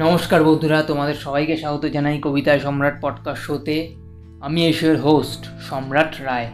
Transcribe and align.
নমস্কার 0.00 0.44
বন্ধুরা, 0.44 0.82
তোমাদের 0.82 1.14
সবাইকে 1.14 1.56
স্বাগত 1.56 1.86
জানাই 1.86 2.18
কবিতায় 2.20 2.60
সম্রাট 2.60 2.98
পডকাস্ট 3.00 3.42
শোতে 3.42 3.96
আমি 4.40 4.66
এসের 4.66 5.00
হোস্ট 5.00 5.46
সম্রাট 5.70 6.20
রায়। 6.20 6.50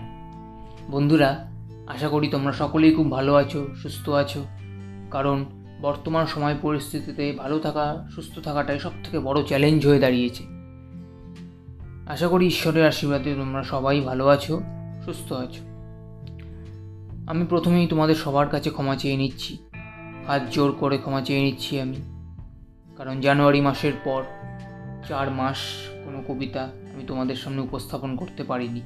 বন্ধুরা, 0.90 1.50
আশা 1.86 2.08
করি 2.08 2.28
তোমরা 2.28 2.52
সকলেই 2.52 2.94
খুব 2.94 3.10
ভালো 3.10 3.34
আছো, 3.34 3.66
সুস্থ 3.82 4.08
আছো। 4.08 4.44
কারণ 5.10 5.44
বর্তমান 5.82 6.26
সময় 6.26 6.56
পরিস্থিতিতে 6.62 7.32
ভালো 7.32 7.58
থাকা, 7.58 8.08
সুস্থ 8.14 8.38
থাকাটাই 8.38 8.78
সব 8.78 8.90
থেকে 9.04 9.18
বড় 9.18 9.42
চ্যালেঞ্জ 9.42 9.86
হয়ে 9.86 9.98
দাঁড়িয়েছে। 9.98 10.44
আশা 12.06 12.28
করি 12.28 12.46
ঈশ্বরের 12.46 12.86
আশীর্বাদে 12.86 13.34
তোমরা 13.34 13.62
সবাই 13.62 14.00
ভালো 14.00 14.28
আছো, 14.28 14.60
সুস্থ 15.04 15.32
আছো। 15.32 15.62
আমি 17.26 17.46
প্রথমেই 17.46 17.86
তোমাদের 17.86 18.14
সবার 18.14 18.48
কাছে 18.48 18.70
ক্ষমা 18.70 18.96
চেয়ে 18.96 19.16
নিচ্ছি। 19.16 19.58
হাত 20.26 20.42
জোর 20.50 20.72
করে 20.80 20.98
ক্ষমা 20.98 21.20
চেয়ে 21.20 21.42
নিচ্ছি 21.42 21.80
আমি। 21.80 22.15
কারণ 22.96 23.20
জানুয়ারি 23.20 23.60
মাসের 23.60 23.92
পর 24.04 24.22
চার 25.08 25.30
মাস 25.30 25.58
কোনো 26.04 26.22
কবিতা 26.28 26.62
আমি 26.62 27.04
তোমাদের 27.06 27.36
সামনে 27.36 27.60
উপস্থাপন 27.60 28.16
করতে 28.16 28.44
পারিনি। 28.44 28.80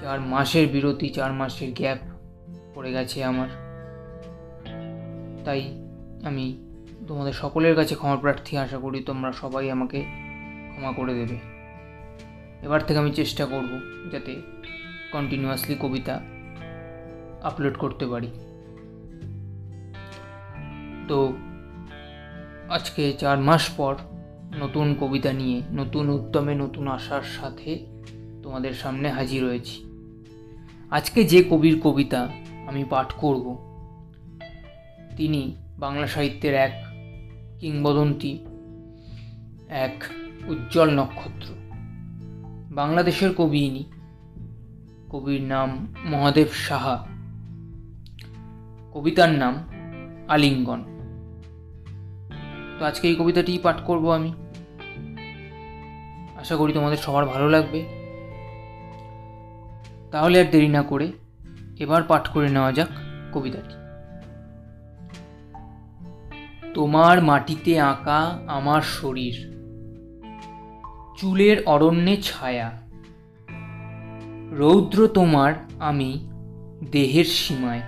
চার 0.00 0.20
মাসের 0.20 0.68
বিরতি, 0.68 1.08
চার 1.08 1.32
মাসের 1.32 1.72
গ্যাপ 1.72 1.98
পড়ে 2.74 2.92
গেছে 2.92 3.24
আমার। 3.24 3.48
তাই 5.44 5.62
আমি 6.24 6.66
তোমাদের 7.08 7.32
সকলের 7.32 7.76
কাছে 7.76 7.94
ক্ষমা 7.94 8.16
প্রার্থী, 8.16 8.56
আশা 8.56 8.78
করি 8.78 9.02
তোমরা 9.02 9.32
সবাই 9.32 9.70
আমাকে 9.70 10.04
ক্ষমা 10.70 10.92
করে 10.92 11.14
দেবে। 11.14 11.38
এবার 12.62 12.80
থেকে 12.80 12.98
আমি 12.98 13.12
চেষ্টা 13.12 13.46
করব 13.46 13.72
যাতে 14.12 14.42
কন্টিনিউয়াসলি 15.12 15.76
কবিতা 15.80 16.20
আপলোড 17.42 17.76
করতে 17.78 18.06
পারি। 18.06 18.30
তো 21.08 21.32
আজকে 22.70 23.12
চার 23.12 23.38
মাস 23.38 23.68
পর 23.68 23.96
নতুন 24.58 24.96
কবিতা 25.00 25.32
নিয়ে, 25.32 25.62
নতুন 25.72 26.08
উদ্যমে, 26.08 26.54
নতুন 26.54 26.88
আশার 26.88 27.22
সাথে 27.22 27.86
তোমাদের 28.42 28.72
সামনে 28.72 29.10
হাজির 29.10 29.44
হয়েছি। 29.44 29.84
আজকে 30.90 31.24
যে 31.24 31.44
কবির 31.50 31.80
কবিতা 31.80 32.28
আমি 32.66 32.84
পাঠ 32.84 33.12
করব, 33.12 33.58
তিনি 35.16 35.56
বাংলা 35.78 36.06
সাহিত্যের 36.06 36.54
এক 36.54 36.84
কিংবদন্তি, 37.60 38.46
এক 39.68 40.04
উজ্জ্বল 40.48 40.90
নক্ষত্র। 40.90 41.54
বাংলাদেশের 42.70 43.34
কবি 43.34 43.58
ইনি। 43.58 43.84
কবির 45.10 45.42
নাম 45.42 45.94
মহাদেব 46.04 46.48
সাহা। 46.52 47.06
কবিতার 48.92 49.30
নাম 49.30 49.54
আলিঙ্গন। 50.28 50.99
তো 52.80 52.86
আজকে 52.86 53.08
এই 53.08 53.16
কবিতাটি 53.16 53.52
পাঠ 53.62 53.78
করব 53.84 54.04
আমি। 54.10 54.30
আশা 56.36 56.56
করি 56.56 56.72
তোমাদের 56.72 56.96
সবার 56.96 57.24
ভালো 57.24 57.48
লাগবে। 57.48 57.80
তাহলে 60.10 60.36
আর 60.40 60.48
দেরি 60.50 60.68
না 60.68 60.82
করে 60.82 61.12
এবার 61.78 62.02
পাঠ 62.02 62.28
করে 62.28 62.48
নেওয়া 62.48 62.72
যাক 62.72 62.88
কবিতাটি। 63.32 63.74
তোমার 66.74 67.22
মাটিতে 67.22 67.80
আঁকা 67.80 68.20
আমার 68.46 68.82
শরীর, 68.82 69.36
চুলের 71.18 71.56
অরণ্যে 71.66 72.16
ছায়া, 72.22 72.68
রৌদ্র 74.50 75.08
তোমার 75.08 75.52
আমি 75.78 76.10
দেহের 76.90 77.24
সীমায়। 77.24 77.82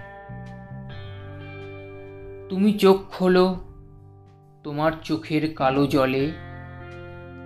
তুমি 2.48 2.72
চোখ 2.72 2.98
খোলো 3.08 3.46
তোমার 4.64 4.92
চোখের 5.02 5.54
কালো 5.54 5.86
জলে। 5.86 6.32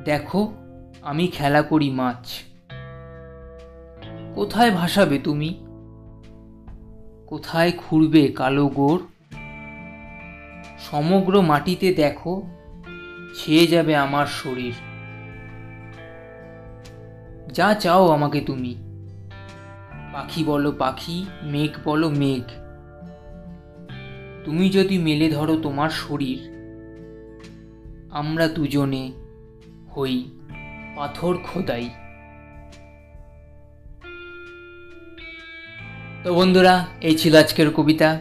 দেখো, 0.05 0.55
আমি 1.03 1.27
খেলা 1.27 1.63
করি 1.63 1.91
মাছ। 1.91 2.29
কোথায় 4.35 4.71
ভাসাবে 4.71 5.19
তুমি? 5.19 5.49
কোথায় 7.27 7.73
খুঁড়বে 7.77 8.29
কালো 8.29 8.69
গোড় 8.69 9.01
সমগ্র 10.91 11.43
মাটিতে 11.43 11.95
দেখো, 11.95 12.43
ছেয়ে 13.35 13.67
যাবে 13.67 13.97
আমার 13.97 14.27
শরীর। 14.27 14.73
যা 17.53 17.75
চাও 17.75 18.09
আমাকে 18.09 18.41
তুমি। 18.41 18.75
পাখি 20.13 20.45
বলো 20.45 20.73
পাখি, 20.73 21.27
মেঘ 21.43 21.71
বলো 21.85 22.11
মেঘ। 22.11 22.51
তুমি 24.45 24.71
যদি 24.71 24.99
মেলে 24.99 25.31
ধরো 25.31 25.57
তোমার 25.57 25.91
শরীর 25.91 26.56
আমরা 28.11 28.49
দুজনে 28.49 29.13
হই 29.97 30.31
পাথর 30.97 31.39
খোদাই। 31.45 31.91
তো 36.25 36.35
বন্ধুরা, 36.35 36.87
এই 37.01 37.19
ছিল 37.19 37.37
আজকের 37.37 37.71
কবিতা। 37.71 38.21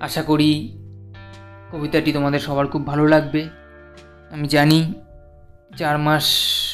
আশা 0.00 0.22
করি 0.22 0.78
কবিতাটি 1.72 2.12
তোমাদের 2.12 2.40
সবার 2.40 2.66
খুব 2.66 2.86
ভালো 2.86 3.08
লাগবে। 3.08 3.48
আমি 4.30 4.48
জানি 4.48 4.94
চার 5.76 5.98
মাস 5.98 6.26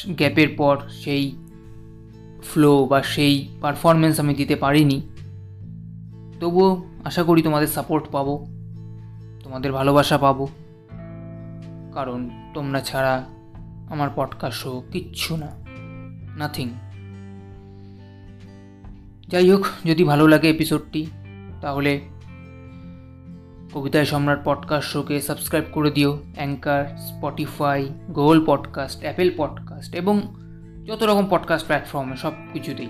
গ্যাপের 0.08 0.48
পর 0.56 0.76
সেই 0.91 1.37
ফ্লো 2.42 2.84
বা 2.84 3.03
সেই 3.03 3.48
পারফরমেন্স 3.60 4.20
আমি 4.20 4.34
দিতে 4.34 4.56
পারিনি। 4.56 5.00
তবুও 6.41 6.84
আশা 7.04 7.22
করি 7.22 7.42
তোমাদের 7.42 7.66
সাপোর্ট 7.66 8.04
পাবো, 8.12 8.47
তোমাদের 9.44 9.72
ভালোবাসা 9.72 10.19
পাবো। 10.19 10.48
কারণ 11.98 12.31
তোমরা 12.54 12.81
ছাড়া 12.81 13.25
আমার 13.91 14.09
পডকাস্টও 14.14 14.82
কিচ্ছু 14.92 15.36
না। 15.36 15.47
নাথিং 16.36 16.70
যাই 19.28 19.50
হোক 19.50 19.66
যদি 19.84 20.04
ভালো 20.04 20.28
লাগে 20.28 20.50
এপিসোডটি 20.50 21.06
তাহলে 21.60 22.00
কবিতায় 23.75 24.04
সম্রাট 24.04 24.41
পডকাস্ট 24.44 24.88
শোকে 24.88 25.20
সাবস্ক্রাইব 25.20 25.64
করে 25.72 25.91
দিও। 25.91 26.19
Anchor 26.34 26.97
Spotify 26.98 27.88
Google 28.06 28.44
podcast 28.47 29.00
Apple 29.00 29.34
podcast 29.37 29.94
এবং 29.94 30.34
যত 30.87 31.03
রকম 31.03 31.26
পডকাস্ট 31.31 31.66
প্ল্যাটফর্মে 31.66 32.16
সব 32.16 32.32
কিছুতেই। 32.53 32.88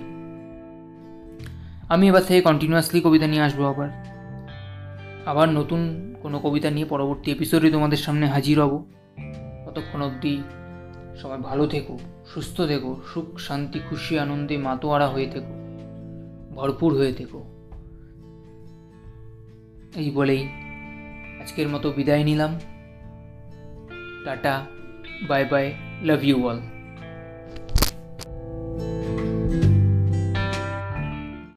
আমি 1.89 2.07
এবার 2.07 2.23
থেকে 2.23 2.41
কন্টিনিউয়াসলি 2.41 3.01
কবিতা 3.01 3.27
নিয়ে 3.27 3.41
আসব 3.41 3.63
আবার। 3.63 3.89
আবার 5.25 5.49
নতুন 5.49 6.15
কোনো 6.21 6.39
কবিতা 6.39 6.69
নিয়ে 6.69 6.85
পরবর্তী 6.85 7.31
এপিসোডে 7.31 7.71
তোমাদের 7.71 7.97
সামনে 7.97 8.27
হাজির 8.27 8.61
হব। 8.61 8.85
ততক্ষণ 9.79 10.01
অবধি 10.01 10.35
সবাই 11.21 11.39
ভালো 11.49 11.65
থেকো, 11.67 11.95
সুস্থ 12.25 12.57
থেকো, 12.61 12.91
সুখ, 13.13 13.27
শান্তি, 13.39 13.79
খুশি, 13.89 14.13
আনন্দে 14.19 14.55
মাতোয়ারা 14.57 15.07
হয়ে 15.07 15.29
থেকো, 15.31 15.53
ভরপুর 16.55 16.91
হয়ে 16.97 17.13
থেকো। 17.13 17.39
এই 19.95 20.07
বলেই 20.11 20.41
আজকের 21.41 21.67
মতো 21.69 21.87
বিদায় 21.91 22.23
নিলাম। 22.23 22.51
Tata, 24.25 24.55
bye 25.27 25.43
bye, 25.51 25.65
love 26.03 26.21
you 26.23 26.37
all. 26.47 26.59